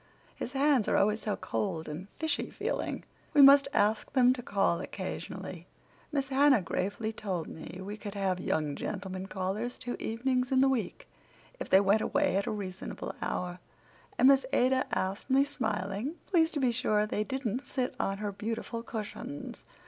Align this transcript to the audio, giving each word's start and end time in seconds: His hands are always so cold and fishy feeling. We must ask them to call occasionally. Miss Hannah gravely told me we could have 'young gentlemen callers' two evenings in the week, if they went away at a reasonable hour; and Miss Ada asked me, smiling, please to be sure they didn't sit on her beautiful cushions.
His 0.35 0.53
hands 0.53 0.87
are 0.87 0.97
always 0.97 1.21
so 1.21 1.35
cold 1.35 1.87
and 1.87 2.07
fishy 2.17 2.49
feeling. 2.49 3.03
We 3.35 3.43
must 3.43 3.67
ask 3.71 4.11
them 4.13 4.33
to 4.33 4.41
call 4.41 4.79
occasionally. 4.81 5.67
Miss 6.11 6.29
Hannah 6.29 6.63
gravely 6.63 7.13
told 7.13 7.47
me 7.47 7.79
we 7.83 7.97
could 7.97 8.15
have 8.15 8.39
'young 8.39 8.75
gentlemen 8.75 9.27
callers' 9.27 9.77
two 9.77 9.95
evenings 9.99 10.51
in 10.51 10.57
the 10.59 10.67
week, 10.67 11.07
if 11.59 11.69
they 11.69 11.81
went 11.81 12.01
away 12.01 12.35
at 12.35 12.47
a 12.47 12.51
reasonable 12.51 13.13
hour; 13.21 13.59
and 14.17 14.29
Miss 14.29 14.43
Ada 14.53 14.87
asked 14.91 15.29
me, 15.29 15.43
smiling, 15.43 16.15
please 16.25 16.49
to 16.49 16.59
be 16.59 16.71
sure 16.71 17.05
they 17.05 17.23
didn't 17.23 17.67
sit 17.67 17.95
on 17.99 18.17
her 18.17 18.31
beautiful 18.31 18.81
cushions. 18.81 19.65